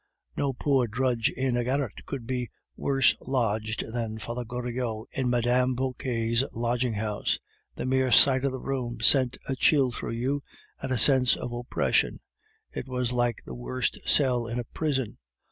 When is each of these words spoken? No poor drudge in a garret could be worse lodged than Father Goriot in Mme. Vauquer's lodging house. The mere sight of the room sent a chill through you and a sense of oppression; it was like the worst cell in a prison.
No 0.35 0.51
poor 0.51 0.87
drudge 0.87 1.29
in 1.29 1.55
a 1.55 1.63
garret 1.63 2.07
could 2.07 2.25
be 2.25 2.49
worse 2.75 3.13
lodged 3.27 3.83
than 3.93 4.17
Father 4.17 4.43
Goriot 4.43 5.05
in 5.11 5.29
Mme. 5.29 5.75
Vauquer's 5.75 6.43
lodging 6.55 6.95
house. 6.95 7.37
The 7.75 7.85
mere 7.85 8.11
sight 8.11 8.43
of 8.43 8.51
the 8.51 8.57
room 8.59 9.01
sent 9.01 9.37
a 9.47 9.55
chill 9.55 9.91
through 9.91 10.13
you 10.13 10.41
and 10.81 10.91
a 10.91 10.97
sense 10.97 11.35
of 11.35 11.53
oppression; 11.53 12.19
it 12.73 12.87
was 12.87 13.13
like 13.13 13.43
the 13.45 13.53
worst 13.53 13.99
cell 14.03 14.47
in 14.47 14.57
a 14.57 14.63
prison. 14.63 15.19